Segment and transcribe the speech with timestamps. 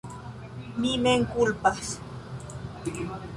[0.85, 1.93] Mi mem kulpas.